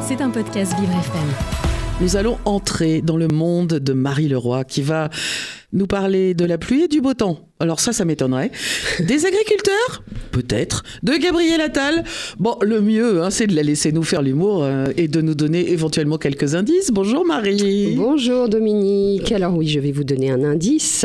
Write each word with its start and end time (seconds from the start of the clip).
C'est 0.00 0.22
un 0.22 0.30
podcast 0.30 0.74
Vivre 0.78 0.92
FM. 0.92 1.28
Nous 2.00 2.16
allons 2.16 2.38
entrer 2.46 3.02
dans 3.02 3.16
le 3.18 3.28
monde 3.28 3.74
de 3.74 3.92
Marie 3.92 4.28
Leroy 4.28 4.64
qui 4.64 4.80
va 4.80 5.10
nous 5.72 5.86
parler 5.86 6.32
de 6.32 6.44
la 6.46 6.56
pluie 6.56 6.84
et 6.84 6.88
du 6.88 7.00
beau 7.02 7.12
temps. 7.12 7.40
Alors 7.60 7.78
ça, 7.80 7.92
ça 7.92 8.04
m'étonnerait. 8.06 8.50
Des 9.00 9.26
agriculteurs 9.26 10.02
Peut-être. 10.32 10.82
De 11.02 11.12
Gabriel 11.14 11.60
Attal 11.60 12.04
Bon, 12.38 12.56
le 12.62 12.80
mieux, 12.80 13.22
hein, 13.22 13.30
c'est 13.30 13.46
de 13.48 13.54
la 13.54 13.62
laisser 13.62 13.92
nous 13.92 14.02
faire 14.04 14.22
l'humour 14.22 14.62
euh, 14.62 14.86
et 14.96 15.08
de 15.08 15.20
nous 15.20 15.34
donner 15.34 15.70
éventuellement 15.70 16.16
quelques 16.16 16.54
indices. 16.54 16.90
Bonjour 16.92 17.26
Marie. 17.26 17.94
Bonjour 17.96 18.48
Dominique. 18.48 19.30
Alors 19.32 19.54
oui, 19.56 19.66
je 19.68 19.80
vais 19.80 19.90
vous 19.92 20.04
donner 20.04 20.30
un 20.30 20.42
indice. 20.44 21.04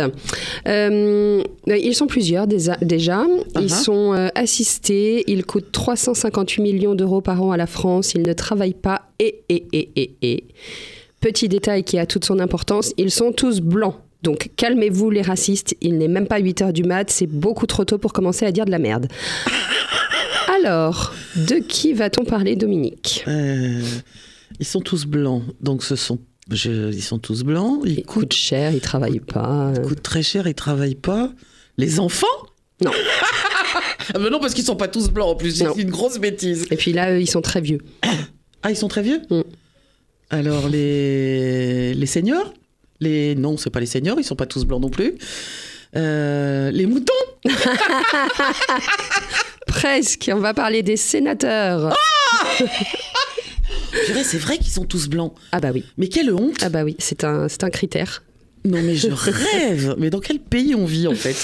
Euh, 0.68 1.44
ils 1.68 1.96
sont 1.96 2.08
plusieurs 2.08 2.48
déjà. 2.48 2.78
Ils 2.82 3.64
Uh-huh. 3.64 3.84
sont 3.84 4.14
euh, 4.14 4.28
assistés. 4.36 5.24
Ils 5.28 5.46
coûtent 5.46 5.72
358 5.72 6.62
millions 6.62 6.96
d'euros 6.96 7.22
par 7.22 7.42
an 7.42 7.52
à 7.52 7.58
la 7.58 7.68
France. 7.68 8.14
Ils 8.14 8.22
ne 8.22 8.34
travaillent 8.34 8.74
pas. 8.74 9.10
Et, 9.20 9.44
et, 9.50 9.66
et, 9.74 9.90
et, 9.96 10.12
et. 10.22 10.44
Petit 11.22 11.50
détail 11.50 11.84
qui 11.84 11.98
a 11.98 12.06
toute 12.06 12.26
son 12.26 12.40
importance, 12.40 12.94
ils 12.98 13.12
sont 13.12 13.32
tous 13.32 13.60
blancs. 13.62 13.96
Donc 14.24 14.50
calmez-vous 14.56 15.10
les 15.10 15.22
racistes, 15.22 15.76
il 15.82 15.98
n'est 15.98 16.08
même 16.08 16.28
pas 16.28 16.40
8 16.40 16.62
heures 16.62 16.74
du 16.74 16.84
mat, 16.84 17.10
c'est 17.12 17.28
beaucoup 17.28 17.68
trop 17.68 17.84
tôt 17.86 17.98
pour 17.98 18.14
commencer 18.14 18.46
à 18.46 18.52
dire 18.52 18.66
de 18.66 18.72
la 18.72 18.80
merde. 18.80 19.08
Alors, 20.58 21.14
de 21.36 21.56
qui 21.56 21.94
va-t-on 21.94 22.24
parler 22.26 22.56
Dominique? 22.56 23.24
Euh, 23.28 23.82
ils 24.60 24.66
sont 24.66 24.82
tous 24.82 25.06
blancs, 25.06 25.44
donc 25.62 25.84
ce 25.84 25.96
sont... 25.96 26.20
je- 26.52 26.92
ils 26.92 27.02
sont 27.02 27.20
tous 27.20 27.44
blancs, 27.44 27.82
ils 27.86 28.00
Il 28.00 28.06
coûte 28.06 28.34
cher, 28.34 28.72
il 28.74 28.82
travaille 28.82 29.20
pas. 29.20 29.74
coûtent 29.86 30.04
très 30.04 30.24
cher, 30.24 30.48
ils 30.48 30.54
travaillent 30.56 30.96
pas. 30.96 31.32
Les 31.78 32.00
enfants? 32.00 32.28
Non. 32.84 32.92
ah 34.14 34.20
non, 34.20 34.40
parce 34.40 34.54
qu'ils 34.54 34.64
sont 34.66 34.76
pas 34.76 34.88
tous 34.88 35.10
blancs 35.10 35.30
en 35.30 35.36
plus, 35.36 35.52
c'est 35.58 35.82
une 35.82 35.90
grosse 35.90 36.20
bêtise. 36.20 36.66
Et 36.72 36.76
puis 36.78 36.94
là, 36.94 37.18
ils 37.18 37.30
sont 37.30 37.42
très 37.42 37.62
vieux. 37.62 37.80
Ah, 38.62 38.70
ils 38.72 38.78
sont 38.78 38.88
très 38.88 39.02
vieux? 39.02 39.22
Mm. 39.30 39.42
Alors, 40.30 40.70
les, 40.70 41.94
les 41.94 42.06
seniors? 42.06 42.54
Les... 43.04 43.36
Non, 43.36 43.58
c'est 43.58 43.70
pas 43.70 43.80
les 43.80 43.86
seniors, 43.86 44.20
ils 44.20 44.24
sont 44.24 44.36
pas 44.36 44.46
tous 44.46 44.66
blancs 44.66 44.82
non 44.82 44.90
plus. 44.90 45.16
Euh, 45.96 46.72
les 46.72 46.88
moutons 46.88 47.14
Presque, 49.68 50.32
on 50.34 50.40
va 50.40 50.54
parler 50.54 50.82
des 50.82 50.98
sénateurs. 50.98 51.96
Purée, 54.06 54.24
C'est 54.24 54.40
vrai 54.40 54.58
qu'ils 54.58 54.72
sont 54.72 54.86
tous 54.86 55.08
blancs. 55.08 55.34
Ah 55.52 55.60
bah 55.60 55.70
oui, 55.74 55.86
Mais 55.98 56.08
quelle 56.08 56.34
honte 56.34 56.58
ah 56.62 56.70
bah 56.70 56.84
oui, 56.84 56.96
c'est 57.00 57.24
un, 57.24 57.48
c'est 57.48 57.64
un 57.64 57.70
critère. 57.70 58.24
Non 58.66 58.82
mais 58.82 58.96
je 58.96 59.08
rêve 59.12 59.96
Mais 59.98 60.10
dans 60.10 60.20
quel 60.20 60.40
pays 60.40 60.74
on 60.76 60.86
vit 60.86 61.08
en 61.08 61.16
fait? 61.16 61.36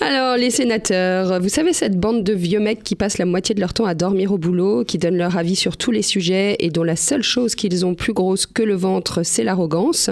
Alors, 0.00 0.36
les 0.36 0.50
sénateurs, 0.50 1.40
vous 1.40 1.48
savez 1.48 1.72
cette 1.72 1.96
bande 1.96 2.24
de 2.24 2.32
vieux 2.32 2.58
mecs 2.58 2.82
qui 2.82 2.96
passent 2.96 3.18
la 3.18 3.24
moitié 3.24 3.54
de 3.54 3.60
leur 3.60 3.72
temps 3.72 3.84
à 3.84 3.94
dormir 3.94 4.32
au 4.32 4.38
boulot, 4.38 4.84
qui 4.84 4.98
donnent 4.98 5.16
leur 5.16 5.36
avis 5.36 5.54
sur 5.54 5.76
tous 5.76 5.92
les 5.92 6.02
sujets 6.02 6.56
et 6.58 6.70
dont 6.70 6.82
la 6.82 6.96
seule 6.96 7.22
chose 7.22 7.54
qu'ils 7.54 7.86
ont 7.86 7.94
plus 7.94 8.12
grosse 8.12 8.46
que 8.46 8.64
le 8.64 8.74
ventre, 8.74 9.22
c'est 9.22 9.44
l'arrogance. 9.44 10.10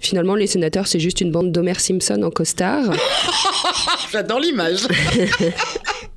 Finalement, 0.00 0.34
les 0.34 0.48
sénateurs, 0.48 0.88
c'est 0.88 0.98
juste 0.98 1.20
une 1.20 1.30
bande 1.30 1.52
d'Homer 1.52 1.78
Simpson 1.78 2.20
en 2.24 2.30
costard. 2.30 2.92
J'adore 4.12 4.40
l'image 4.40 4.88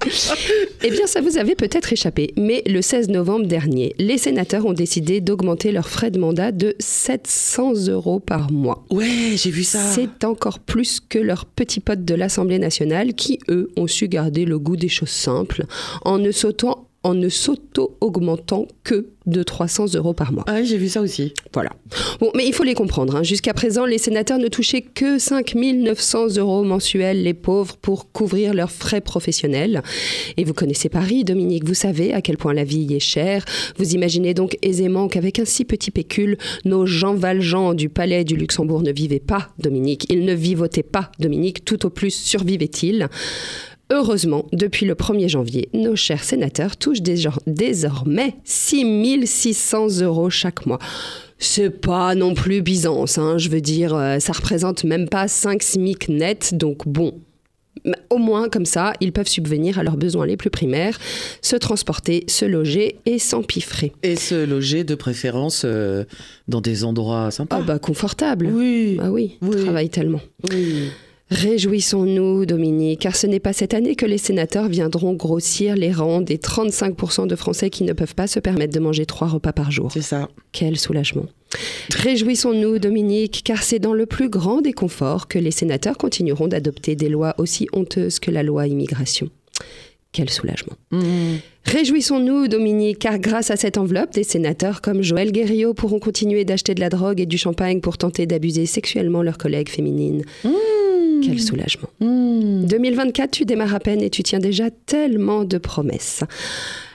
Eh 0.85 0.89
bien, 0.89 1.07
ça 1.07 1.21
vous 1.21 1.37
avait 1.37 1.55
peut-être 1.55 1.93
échappé, 1.93 2.33
mais 2.35 2.61
le 2.65 2.81
16 2.81 3.07
novembre 3.09 3.45
dernier, 3.45 3.95
les 3.99 4.17
sénateurs 4.17 4.65
ont 4.65 4.73
décidé 4.73 5.21
d'augmenter 5.21 5.71
leurs 5.71 5.87
frais 5.87 6.11
de 6.11 6.19
mandat 6.19 6.51
de 6.51 6.75
700 6.79 7.87
euros 7.87 8.19
par 8.19 8.51
mois. 8.51 8.83
Ouais, 8.89 9.35
j'ai 9.35 9.49
vu 9.49 9.63
ça 9.63 9.79
C'est 9.79 10.25
encore 10.25 10.59
plus 10.59 10.99
que 10.99 11.19
leurs 11.19 11.45
petits 11.45 11.79
potes 11.79 12.03
de 12.03 12.15
l'Assemblée 12.15 12.59
nationale 12.59 13.13
qui, 13.13 13.39
eux, 13.49 13.69
ont 13.77 13.87
su 13.87 14.09
garder 14.09 14.43
le 14.43 14.59
goût 14.59 14.75
des 14.75 14.89
choses 14.89 15.09
simples 15.09 15.63
en 16.03 16.17
ne 16.17 16.31
sautant 16.31 16.87
en 17.03 17.13
ne 17.13 17.29
s'auto-augmentant 17.29 18.67
que 18.83 19.07
de 19.25 19.43
300 19.43 19.95
euros 19.95 20.13
par 20.13 20.33
mois. 20.33 20.43
Ah 20.47 20.55
oui, 20.55 20.65
j'ai 20.65 20.77
vu 20.77 20.89
ça 20.89 21.01
aussi. 21.01 21.33
Voilà. 21.53 21.71
Bon, 22.19 22.31
mais 22.35 22.45
il 22.45 22.53
faut 22.53 22.63
les 22.63 22.73
comprendre. 22.73 23.15
hein. 23.15 23.23
Jusqu'à 23.23 23.53
présent, 23.53 23.85
les 23.85 23.97
sénateurs 23.97 24.37
ne 24.37 24.47
touchaient 24.47 24.81
que 24.81 25.17
5 25.17 25.55
900 25.55 26.37
euros 26.37 26.63
mensuels, 26.63 27.23
les 27.23 27.33
pauvres, 27.33 27.77
pour 27.77 28.11
couvrir 28.11 28.53
leurs 28.53 28.71
frais 28.71 29.01
professionnels. 29.01 29.81
Et 30.37 30.43
vous 30.43 30.53
connaissez 30.53 30.89
Paris, 30.89 31.23
Dominique, 31.23 31.65
vous 31.65 31.73
savez 31.73 32.13
à 32.13 32.21
quel 32.21 32.37
point 32.37 32.53
la 32.53 32.63
vie 32.63 32.83
y 32.83 32.95
est 32.95 32.99
chère. 32.99 33.45
Vous 33.77 33.93
imaginez 33.93 34.33
donc 34.33 34.57
aisément 34.61 35.07
qu'avec 35.07 35.39
un 35.39 35.45
si 35.45 35.65
petit 35.65 35.91
pécule, 35.91 36.37
nos 36.65 36.85
Jean 36.85 37.15
Valjean 37.15 37.73
du 37.73 37.89
palais 37.89 38.23
du 38.23 38.35
Luxembourg 38.35 38.81
ne 38.81 38.91
vivaient 38.91 39.19
pas, 39.19 39.49
Dominique. 39.59 40.05
Ils 40.09 40.25
ne 40.25 40.33
vivotaient 40.33 40.83
pas, 40.83 41.11
Dominique, 41.19 41.65
tout 41.65 41.85
au 41.85 41.89
plus 41.89 42.11
survivaient-ils? 42.11 43.07
Heureusement, 43.93 44.45
depuis 44.51 44.87
le 44.87 44.95
1er 44.95 45.29
janvier, 45.29 45.69
nos 45.73 45.95
chers 45.95 46.23
sénateurs 46.23 46.77
touchent 46.77 47.01
désor- 47.03 47.39
désormais 47.45 48.33
6 48.43 49.27
600 49.27 50.01
euros 50.01 50.31
chaque 50.31 50.65
mois. 50.65 50.79
C'est 51.37 51.69
pas 51.69 52.15
non 52.15 52.33
plus 52.33 52.61
Byzance, 52.63 53.19
hein, 53.19 53.37
je 53.37 53.49
veux 53.49 53.61
dire, 53.61 53.93
euh, 53.93 54.17
ça 54.19 54.33
représente 54.33 54.83
même 54.83 55.07
pas 55.07 55.27
5 55.27 55.61
SMIC 55.61 56.09
net, 56.09 56.55
donc 56.55 56.87
bon. 56.87 57.13
Au 58.09 58.17
moins, 58.17 58.49
comme 58.49 58.65
ça, 58.65 58.93
ils 59.01 59.11
peuvent 59.11 59.27
subvenir 59.27 59.77
à 59.77 59.83
leurs 59.83 59.97
besoins 59.97 60.25
les 60.25 60.37
plus 60.37 60.49
primaires, 60.49 60.97
se 61.41 61.55
transporter, 61.55 62.23
se 62.27 62.45
loger 62.45 62.95
et 63.05 63.19
s'empiffrer. 63.19 63.91
Et 64.03 64.15
se 64.15 64.43
loger 64.45 64.83
de 64.85 64.95
préférence 64.95 65.63
euh, 65.65 66.05
dans 66.47 66.61
des 66.61 66.83
endroits 66.83 67.29
sympas. 67.29 67.57
Ah 67.59 67.61
bah 67.61 67.79
confortable. 67.79 68.47
oui. 68.53 68.97
Ah 69.01 69.11
oui, 69.11 69.37
Oui. 69.41 69.63
travaille 69.63 69.89
tellement. 69.89 70.21
oui. 70.49 70.89
Réjouissons-nous, 71.33 72.45
Dominique, 72.45 72.99
car 72.99 73.15
ce 73.15 73.25
n'est 73.25 73.39
pas 73.39 73.53
cette 73.53 73.73
année 73.73 73.95
que 73.95 74.05
les 74.05 74.19
sénateurs 74.19 74.67
viendront 74.67 75.13
grossir 75.13 75.75
les 75.75 75.91
rangs 75.91 76.21
des 76.21 76.37
35% 76.37 77.25
de 77.25 77.35
Français 77.35 77.71
qui 77.71 77.83
ne 77.83 77.93
peuvent 77.93 78.13
pas 78.13 78.27
se 78.27 78.39
permettre 78.39 78.71
de 78.71 78.79
manger 78.79 79.07
trois 79.07 79.27
repas 79.27 79.51
par 79.51 79.71
jour. 79.71 79.91
C'est 79.91 80.03
ça. 80.03 80.29
Quel 80.51 80.77
soulagement. 80.77 81.25
Réjouissons-nous, 81.91 82.77
Dominique, 82.77 83.41
car 83.43 83.63
c'est 83.63 83.79
dans 83.79 83.95
le 83.95 84.05
plus 84.05 84.29
grand 84.29 84.61
des 84.61 84.73
conforts 84.73 85.27
que 85.27 85.39
les 85.39 85.49
sénateurs 85.49 85.97
continueront 85.97 86.47
d'adopter 86.47 86.95
des 86.95 87.09
lois 87.09 87.33
aussi 87.39 87.67
honteuses 87.73 88.19
que 88.19 88.29
la 88.29 88.43
loi 88.43 88.67
immigration. 88.67 89.29
Quel 90.11 90.29
soulagement. 90.29 90.73
Mhm. 90.91 91.39
Réjouissons-nous, 91.65 92.47
Dominique, 92.47 92.99
car 92.99 93.17
grâce 93.17 93.49
à 93.49 93.55
cette 93.55 93.79
enveloppe, 93.79 94.13
des 94.13 94.23
sénateurs 94.23 94.81
comme 94.81 95.01
Joël 95.01 95.31
Guerriot 95.31 95.73
pourront 95.73 95.99
continuer 95.99 96.45
d'acheter 96.45 96.75
de 96.75 96.79
la 96.79 96.89
drogue 96.89 97.19
et 97.19 97.25
du 97.25 97.39
champagne 97.39 97.81
pour 97.81 97.97
tenter 97.97 98.27
d'abuser 98.27 98.67
sexuellement 98.67 99.23
leurs 99.23 99.39
collègues 99.39 99.69
féminines. 99.69 100.23
Quel 101.25 101.39
soulagement. 101.39 101.89
Mhm. 101.99 102.65
2024, 102.65 103.31
tu 103.31 103.45
démarres 103.45 103.75
à 103.75 103.79
peine 103.79 104.01
et 104.01 104.09
tu 104.09 104.23
tiens 104.23 104.39
déjà 104.39 104.69
tellement 104.71 105.43
de 105.43 105.57
promesses. 105.57 106.23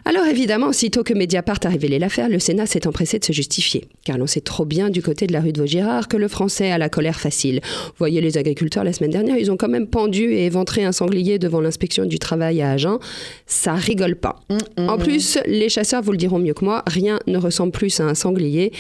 Alors 0.09 0.25
évidemment, 0.25 0.73
sitôt 0.73 1.03
que 1.03 1.13
Mediapart 1.13 1.59
a 1.65 1.69
révélé 1.69 1.99
l'affaire, 1.99 2.31
le 2.31 2.39
Sénat 2.39 2.65
s'est 2.65 2.87
empressé 2.87 3.19
de 3.19 3.25
se 3.27 3.33
justifier. 3.35 3.85
Car 4.07 4.17
l'on 4.17 4.27
sait 4.27 4.41
trop 4.41 4.65
bien 4.65 4.89
du 4.89 5.03
côté 5.03 5.27
de 5.27 5.35
la 5.35 5.41
rue 5.43 5.53
de 5.53 5.61
Vaugirard 5.61 6.09
que 6.09 6.17
le 6.17 6.29
français 6.29 6.71
a 6.71 6.79
la 6.79 6.89
colère 6.89 7.21
facile. 7.21 7.61
Vous 7.63 7.93
voyez 7.99 8.23
les 8.23 8.39
agriculteurs 8.39 8.85
la 8.85 8.95
semaine 8.95 9.11
dernière, 9.11 9.37
ils 9.37 9.51
ont 9.51 9.59
quand 9.59 9.69
même 9.69 9.87
pendu 9.87 10.33
et 10.33 10.47
éventré 10.47 10.83
un 10.83 10.93
sanglier 10.93 11.39
devant 11.39 11.61
l'inspection 11.61 12.07
du 12.07 12.19
travail 12.19 12.63
à 12.63 12.71
Agen. 12.71 13.01
Ça 13.47 13.75
rigole 13.75 14.17
pas. 14.17 14.41
En 14.79 14.97
plus, 14.97 15.39
les 15.45 15.69
chasseurs 15.69 16.01
vous 16.01 16.13
le 16.13 16.19
diront 16.19 16.39
mieux 16.39 16.55
que 16.55 16.65
moi, 16.65 16.85
rien 16.87 17.19
ne 17.27 17.37
ressemble 17.37 17.73
plus 17.73 18.01
à 18.01 18.05
un 18.05 18.15
sanglier 18.15 18.73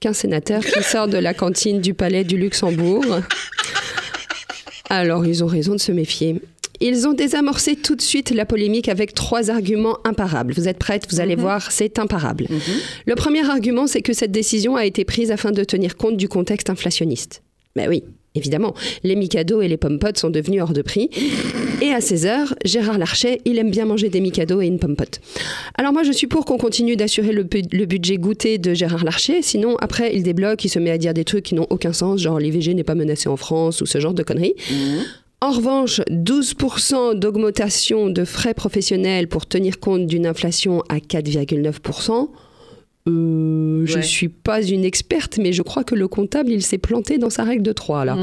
qu'un 0.00 0.14
sénateur 0.14 0.64
qui 0.64 0.82
sort 0.82 1.08
de 1.08 1.18
la 1.18 1.34
cantine 1.34 1.82
du 1.82 1.92
palais 1.92 2.24
du 2.24 2.38
Luxembourg. 2.38 3.04
Alors, 4.90 5.24
ils 5.24 5.42
ont 5.42 5.46
raison 5.46 5.72
de 5.72 5.80
se 5.80 5.92
méfier. 5.92 6.42
Ils 6.80 7.06
ont 7.06 7.12
désamorcé 7.12 7.76
tout 7.76 7.94
de 7.94 8.00
suite 8.00 8.30
la 8.30 8.44
polémique 8.44 8.88
avec 8.88 9.14
trois 9.14 9.50
arguments 9.50 9.98
imparables. 10.04 10.52
Vous 10.52 10.66
êtes 10.66 10.78
prête? 10.78 11.06
Vous 11.10 11.20
allez 11.20 11.36
voir, 11.36 11.70
c'est 11.70 11.98
imparable. 11.98 12.46
Le 13.06 13.14
premier 13.14 13.48
argument, 13.48 13.86
c'est 13.86 14.02
que 14.02 14.12
cette 14.12 14.32
décision 14.32 14.76
a 14.76 14.84
été 14.84 15.04
prise 15.04 15.30
afin 15.30 15.52
de 15.52 15.62
tenir 15.62 15.96
compte 15.96 16.16
du 16.16 16.28
contexte 16.28 16.70
inflationniste. 16.70 17.42
Ben 17.76 17.88
oui, 17.88 18.02
évidemment, 18.34 18.74
les 19.04 19.16
Mikado 19.16 19.60
et 19.62 19.68
les 19.68 19.76
pommes-potes 19.76 20.18
sont 20.18 20.30
devenus 20.30 20.62
hors 20.62 20.72
de 20.72 20.82
prix. 20.82 21.10
Et 21.82 21.90
à 21.92 22.00
16 22.00 22.26
heures, 22.26 22.54
Gérard 22.64 22.98
Larcher, 22.98 23.40
il 23.44 23.58
aime 23.58 23.70
bien 23.70 23.84
manger 23.86 24.08
des 24.08 24.20
Mikado 24.20 24.60
et 24.60 24.66
une 24.66 24.78
pomme-pote. 24.78 25.20
Alors 25.76 25.92
moi, 25.92 26.02
je 26.02 26.12
suis 26.12 26.26
pour 26.26 26.44
qu'on 26.44 26.58
continue 26.58 26.96
d'assurer 26.96 27.32
le, 27.32 27.42
bu- 27.42 27.62
le 27.72 27.86
budget 27.86 28.16
goûté 28.18 28.58
de 28.58 28.74
Gérard 28.74 29.04
Larcher. 29.04 29.42
Sinon, 29.42 29.76
après, 29.80 30.14
il 30.14 30.22
débloque, 30.22 30.64
il 30.64 30.68
se 30.68 30.78
met 30.78 30.90
à 30.90 30.98
dire 30.98 31.14
des 31.14 31.24
trucs 31.24 31.44
qui 31.44 31.54
n'ont 31.54 31.66
aucun 31.70 31.92
sens, 31.92 32.20
genre 32.20 32.38
l'IVG 32.38 32.74
n'est 32.74 32.84
pas 32.84 32.94
menacé 32.94 33.28
en 33.28 33.36
France 33.36 33.80
ou 33.80 33.86
ce 33.86 33.98
genre 33.98 34.14
de 34.14 34.22
conneries. 34.22 34.54
En 35.42 35.52
revanche, 35.52 36.02
12% 36.10 37.14
d'augmentation 37.18 38.10
de 38.10 38.24
frais 38.24 38.52
professionnels 38.52 39.26
pour 39.26 39.46
tenir 39.46 39.80
compte 39.80 40.06
d'une 40.06 40.26
inflation 40.26 40.82
à 40.90 40.98
4,9%. 40.98 42.28
Euh, 43.08 43.82
Je 43.86 43.96
Ouais. 43.96 44.02
suis 44.02 44.28
pas 44.28 44.62
une 44.62 44.84
experte, 44.84 45.38
mais 45.38 45.52
je 45.52 45.62
crois 45.62 45.84
que 45.84 45.94
le 45.94 46.06
comptable, 46.08 46.50
il 46.50 46.62
s'est 46.62 46.78
planté 46.78 47.18
dans 47.18 47.30
sa 47.30 47.44
règle 47.44 47.62
de 47.62 47.72
3 47.72 48.04
là. 48.04 48.16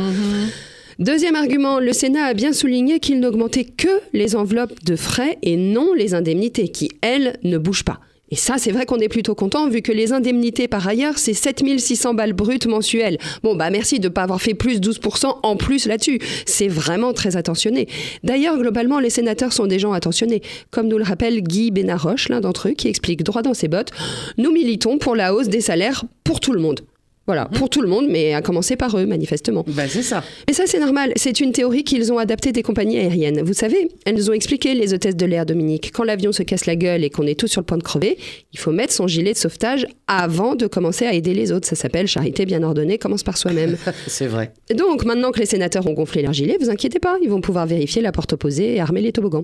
Deuxième 0.99 1.35
argument, 1.35 1.79
le 1.79 1.93
Sénat 1.93 2.25
a 2.25 2.33
bien 2.33 2.53
souligné 2.53 2.99
qu'il 2.99 3.19
n'augmentait 3.19 3.65
que 3.65 3.87
les 4.13 4.35
enveloppes 4.35 4.83
de 4.83 4.95
frais 4.95 5.37
et 5.43 5.55
non 5.57 5.93
les 5.93 6.13
indemnités, 6.15 6.69
qui, 6.69 6.89
elles, 7.01 7.37
ne 7.43 7.57
bougent 7.59 7.83
pas. 7.85 7.99
Et 8.29 8.35
ça, 8.35 8.55
c'est 8.57 8.71
vrai 8.71 8.85
qu'on 8.85 8.99
est 8.99 9.07
plutôt 9.07 9.35
content 9.35 9.69
vu 9.69 9.81
que 9.81 9.91
les 9.91 10.11
indemnités 10.11 10.67
par 10.67 10.87
ailleurs, 10.87 11.17
c'est 11.17 11.33
7600 11.33 12.13
balles 12.13 12.33
brutes 12.33 12.67
mensuelles. 12.67 13.17
Bon, 13.41 13.55
bah 13.55 13.69
merci 13.69 13.99
de 13.99 14.07
ne 14.07 14.13
pas 14.13 14.23
avoir 14.23 14.41
fait 14.41 14.53
plus 14.53 14.81
12% 14.81 15.37
en 15.43 15.55
plus 15.55 15.85
là-dessus. 15.85 16.19
C'est 16.45 16.67
vraiment 16.67 17.13
très 17.13 17.37
attentionné. 17.37 17.87
D'ailleurs, 18.23 18.57
globalement, 18.57 18.99
les 18.99 19.09
sénateurs 19.09 19.53
sont 19.53 19.67
des 19.67 19.79
gens 19.79 19.93
attentionnés. 19.93 20.41
Comme 20.71 20.87
nous 20.87 20.97
le 20.97 21.03
rappelle 21.03 21.41
Guy 21.41 21.71
Benaroche, 21.71 22.29
l'un 22.29 22.41
d'entre 22.41 22.69
eux, 22.69 22.73
qui 22.73 22.89
explique 22.89 23.23
droit 23.23 23.41
dans 23.41 23.53
ses 23.53 23.69
bottes, 23.69 23.91
nous 24.37 24.51
militons 24.51 24.97
pour 24.97 25.15
la 25.15 25.33
hausse 25.33 25.47
des 25.47 25.61
salaires 25.61 26.03
pour 26.23 26.39
tout 26.39 26.51
le 26.51 26.59
monde. 26.59 26.81
Voilà, 27.27 27.45
pour 27.45 27.69
tout 27.69 27.81
le 27.81 27.89
monde, 27.89 28.07
mais 28.09 28.33
à 28.33 28.41
commencer 28.41 28.77
par 28.77 28.97
eux, 28.97 29.05
manifestement. 29.05 29.65
Ben, 29.67 29.89
c'est 29.89 30.01
ça. 30.01 30.23
Et 30.47 30.53
ça, 30.53 30.63
c'est 30.65 30.79
normal. 30.79 31.11
C'est 31.17 31.41
une 31.41 31.51
théorie 31.51 31.83
qu'ils 31.83 32.13
ont 32.13 32.17
adaptée 32.17 32.53
des 32.53 32.63
compagnies 32.63 32.97
aériennes. 32.99 33.41
Vous 33.41 33.53
savez, 33.53 33.89
elles 34.05 34.15
nous 34.15 34.29
ont 34.29 34.33
expliqué, 34.33 34.73
les 34.73 34.93
hôtesses 34.93 35.17
de 35.17 35.25
l'air, 35.25 35.45
Dominique, 35.45 35.91
quand 35.93 36.05
l'avion 36.05 36.31
se 36.31 36.43
casse 36.43 36.65
la 36.65 36.77
gueule 36.77 37.03
et 37.03 37.09
qu'on 37.09 37.27
est 37.27 37.37
tous 37.37 37.47
sur 37.47 37.59
le 37.59 37.65
point 37.65 37.77
de 37.77 37.83
crever, 37.83 38.17
il 38.53 38.59
faut 38.59 38.71
mettre 38.71 38.93
son 38.93 39.07
gilet 39.07 39.33
de 39.33 39.37
sauvetage 39.37 39.85
avant 40.07 40.55
de 40.55 40.67
commencer 40.67 41.05
à 41.05 41.13
aider 41.13 41.33
les 41.33 41.51
autres. 41.51 41.67
Ça 41.67 41.75
s'appelle 41.75 42.07
charité 42.07 42.45
bien 42.45 42.63
ordonnée, 42.63 42.97
commence 42.97 43.23
par 43.23 43.37
soi-même. 43.37 43.75
c'est 44.07 44.27
vrai. 44.27 44.53
Donc, 44.73 45.03
maintenant 45.03 45.31
que 45.31 45.39
les 45.39 45.45
sénateurs 45.45 45.85
ont 45.85 45.93
gonflé 45.93 46.21
leur 46.21 46.31
gilet, 46.31 46.57
vous 46.61 46.69
inquiétez 46.69 46.99
pas, 46.99 47.17
ils 47.21 47.29
vont 47.29 47.41
pouvoir 47.41 47.65
vérifier 47.65 48.01
la 48.01 48.13
porte 48.13 48.31
opposée 48.31 48.75
et 48.75 48.79
armer 48.79 49.01
les 49.01 49.11
toboggans. 49.11 49.43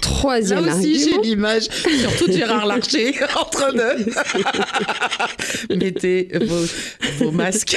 Troisième 0.00 0.66
Là 0.66 0.76
aussi, 0.76 0.98
j'ai 0.98 1.18
l'image, 1.18 1.64
surtout 1.64 2.30
Gérard 2.30 2.66
Larcher, 2.66 3.14
entre 3.36 3.72
deux. 3.72 4.06
Mettez 5.76 6.28
vos, 6.40 6.64
vos 7.18 7.30
masques. 7.30 7.76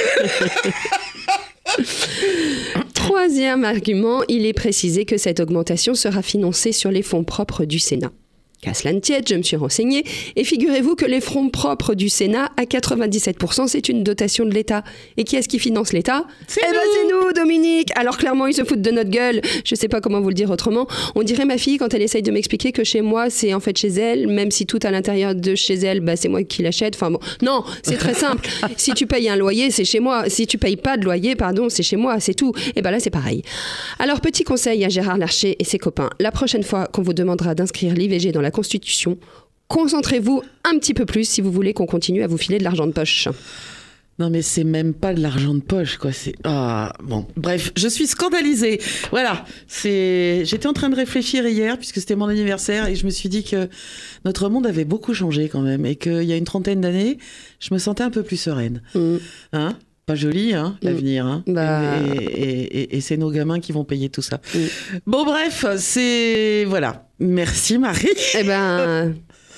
Troisième 2.94 3.64
argument, 3.64 4.22
il 4.28 4.46
est 4.46 4.52
précisé 4.52 5.04
que 5.04 5.16
cette 5.16 5.40
augmentation 5.40 5.94
sera 5.94 6.22
financée 6.22 6.72
sur 6.72 6.90
les 6.90 7.02
fonds 7.02 7.24
propres 7.24 7.64
du 7.64 7.78
Sénat. 7.78 8.12
Qu'à 8.62 8.74
cela 8.74 8.92
ne 8.92 9.00
tienne, 9.00 9.24
je 9.28 9.34
me 9.34 9.42
suis 9.42 9.56
renseignée, 9.56 10.04
et 10.36 10.44
figurez-vous 10.44 10.94
que 10.94 11.04
les 11.04 11.20
fonds 11.20 11.48
propres 11.48 11.94
du 11.94 12.08
Sénat, 12.08 12.52
à 12.56 12.62
97%, 12.62 13.66
c'est 13.66 13.88
une 13.88 14.04
dotation 14.04 14.44
de 14.44 14.54
l'État. 14.54 14.84
Et 15.16 15.24
qui 15.24 15.34
est-ce 15.34 15.48
qui 15.48 15.58
finance 15.58 15.92
l'État 15.92 16.26
C'est 16.46 16.60
Eh 16.62 16.72
ben 16.72 16.78
c'est 16.92 17.12
nous, 17.12 17.32
Dominique 17.32 17.88
Alors 17.96 18.16
clairement, 18.18 18.46
ils 18.46 18.54
se 18.54 18.62
foutent 18.62 18.80
de 18.80 18.92
notre 18.92 19.10
gueule. 19.10 19.40
Je 19.64 19.74
sais 19.74 19.88
pas 19.88 20.00
comment 20.00 20.20
vous 20.20 20.28
le 20.28 20.34
dire 20.34 20.48
autrement. 20.48 20.86
On 21.16 21.24
dirait 21.24 21.44
ma 21.44 21.58
fille 21.58 21.76
quand 21.76 21.92
elle 21.92 22.02
essaye 22.02 22.22
de 22.22 22.30
m'expliquer 22.30 22.70
que 22.70 22.84
chez 22.84 23.00
moi, 23.00 23.30
c'est 23.30 23.52
en 23.52 23.58
fait 23.58 23.76
chez 23.76 23.88
elle, 23.88 24.28
même 24.28 24.52
si 24.52 24.64
tout 24.64 24.78
à 24.84 24.92
l'intérieur 24.92 25.34
de 25.34 25.56
chez 25.56 25.74
elle, 25.74 25.98
bah, 25.98 26.14
c'est 26.14 26.28
moi 26.28 26.44
qui 26.44 26.62
l'achète. 26.62 26.94
Enfin 26.94 27.10
bon, 27.10 27.18
non, 27.42 27.64
c'est 27.82 27.96
très 27.96 28.14
simple. 28.14 28.48
si 28.76 28.92
tu 28.92 29.08
payes 29.08 29.28
un 29.28 29.34
loyer, 29.34 29.72
c'est 29.72 29.84
chez 29.84 29.98
moi. 29.98 30.28
Si 30.28 30.46
tu 30.46 30.56
payes 30.56 30.76
pas 30.76 30.96
de 30.96 31.02
loyer, 31.02 31.34
pardon, 31.34 31.68
c'est 31.68 31.82
chez 31.82 31.96
moi, 31.96 32.20
c'est 32.20 32.34
tout. 32.34 32.52
Et 32.76 32.82
ben 32.82 32.92
là, 32.92 33.00
c'est 33.00 33.10
pareil. 33.10 33.42
Alors, 33.98 34.20
petit 34.20 34.44
conseil 34.44 34.84
à 34.84 34.88
Gérard 34.88 35.18
Larcher 35.18 35.56
et 35.58 35.64
ses 35.64 35.78
copains. 35.78 36.10
La 36.20 36.30
prochaine 36.30 36.62
fois 36.62 36.86
qu'on 36.86 37.02
vous 37.02 37.12
demandera 37.12 37.56
d'inscrire 37.56 37.94
l'IVG 37.94 38.30
dans 38.30 38.40
la 38.40 38.51
Constitution, 38.52 39.18
concentrez-vous 39.68 40.42
un 40.64 40.78
petit 40.78 40.94
peu 40.94 41.06
plus 41.06 41.28
si 41.28 41.40
vous 41.40 41.50
voulez 41.50 41.72
qu'on 41.72 41.86
continue 41.86 42.22
à 42.22 42.26
vous 42.26 42.38
filer 42.38 42.58
de 42.58 42.64
l'argent 42.64 42.86
de 42.86 42.92
poche. 42.92 43.28
Non, 44.18 44.28
mais 44.28 44.42
c'est 44.42 44.62
même 44.64 44.92
pas 44.92 45.14
de 45.14 45.22
l'argent 45.22 45.54
de 45.54 45.60
poche, 45.60 45.96
quoi. 45.96 46.12
C'est 46.12 46.34
ah 46.44 46.92
bon. 47.02 47.26
Bref, 47.34 47.72
je 47.76 47.88
suis 47.88 48.06
scandalisée. 48.06 48.78
Voilà. 49.10 49.44
C'est. 49.66 50.42
J'étais 50.44 50.66
en 50.66 50.74
train 50.74 50.90
de 50.90 50.94
réfléchir 50.94 51.46
hier 51.48 51.78
puisque 51.78 51.98
c'était 51.98 52.14
mon 52.14 52.26
anniversaire 52.26 52.88
et 52.88 52.94
je 52.94 53.06
me 53.06 53.10
suis 53.10 53.30
dit 53.30 53.42
que 53.42 53.68
notre 54.26 54.50
monde 54.50 54.66
avait 54.66 54.84
beaucoup 54.84 55.14
changé 55.14 55.48
quand 55.48 55.62
même 55.62 55.86
et 55.86 55.96
qu'il 55.96 56.24
y 56.24 56.32
a 56.32 56.36
une 56.36 56.44
trentaine 56.44 56.82
d'années, 56.82 57.16
je 57.58 57.72
me 57.72 57.78
sentais 57.78 58.04
un 58.04 58.10
peu 58.10 58.22
plus 58.22 58.36
sereine. 58.36 58.82
Mm. 58.94 59.16
Hein? 59.54 59.78
Pas 60.04 60.14
joli, 60.14 60.52
hein, 60.52 60.76
l'avenir. 60.82 61.24
Hein 61.26 61.42
Bah. 61.46 61.94
Et, 62.04 62.24
et- 62.24 62.80
et- 62.82 62.96
et 62.96 63.00
c'est 63.00 63.16
nos 63.16 63.30
gamins 63.30 63.60
qui 63.60 63.72
vont 63.72 63.84
payer 63.84 64.10
tout 64.10 64.20
ça. 64.22 64.40
Mm. 64.54 64.58
Bon, 65.06 65.24
bref, 65.24 65.64
c'est 65.78 66.64
voilà. 66.66 67.08
Merci 67.22 67.78
Marie. 67.78 68.08
Eh 68.34 68.42
ben, 68.42 69.14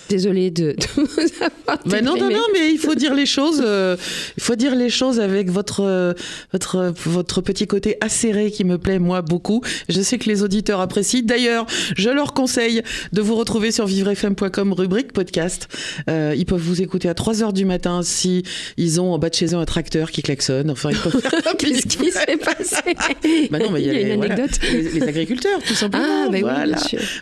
désolée 0.08 0.50
de, 0.50 0.72
de 0.72 0.86
vous 0.96 1.20
avoir 1.40 1.78
Ben 1.86 2.04
non, 2.04 2.16
non, 2.16 2.30
non, 2.30 2.42
mais 2.52 2.70
il 2.72 2.78
faut 2.78 2.94
dire 2.94 3.14
les 3.14 3.26
choses. 3.26 3.62
euh, 3.64 3.96
il 4.36 4.42
faut 4.42 4.54
dire 4.56 4.74
les 4.74 4.90
choses 4.90 5.20
avec 5.20 5.50
votre 5.50 5.80
euh, 5.80 6.12
votre 6.52 6.92
votre 7.06 7.40
petit 7.40 7.66
côté 7.66 7.96
acéré 8.00 8.50
qui 8.50 8.64
me 8.64 8.78
plaît 8.78 8.98
moi 8.98 9.22
beaucoup. 9.22 9.62
Je 9.88 10.00
sais 10.00 10.18
que 10.18 10.28
les 10.28 10.42
auditeurs 10.42 10.80
apprécient. 10.80 11.22
D'ailleurs, 11.24 11.66
je 11.96 12.10
leur 12.10 12.34
conseille 12.34 12.82
de 13.12 13.20
vous 13.22 13.34
retrouver 13.36 13.70
sur 13.72 13.86
vivrefm.com 13.86 14.72
rubrique 14.72 15.12
podcast. 15.12 15.68
Euh, 16.08 16.34
ils 16.36 16.46
peuvent 16.46 16.60
vous 16.60 16.82
écouter 16.82 17.08
à 17.08 17.14
3 17.14 17.42
heures 17.42 17.52
du 17.52 17.64
matin 17.64 18.00
si 18.02 18.42
ils 18.76 19.00
ont 19.00 19.12
en 19.12 19.18
bas 19.18 19.30
de 19.30 19.34
chez 19.34 19.54
eux 19.54 19.58
un 19.58 19.64
tracteur 19.64 20.10
qui 20.10 20.22
klaxonne. 20.22 20.70
Enfin, 20.70 20.90
ils 20.90 20.98
peuvent 20.98 21.20
faire 21.20 21.32
Qu'est-ce 21.58 21.86
qui 21.86 22.10
s'est 22.10 22.36
passé 22.36 23.48
Bah 23.50 23.58
non, 23.58 23.70
mais 23.70 23.80
il 23.82 23.86
y 23.86 23.90
a, 23.90 23.92
une 23.92 23.98
les, 24.08 24.16
voilà, 24.16 24.34
anecdote. 24.34 24.60
les, 24.72 24.82
les 24.90 25.02
agriculteurs, 25.02 25.60
tout 25.66 25.74
simplement. 25.74 26.04
Ah, 26.26 26.28
bah 26.30 26.38
voilà. 26.40 26.76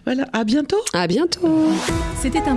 voilà. 0.05 0.25
À 0.33 0.45
bientôt. 0.45 0.81
À 0.93 1.07
bientôt. 1.07 1.69
C'était 2.21 2.41
un 2.47 2.57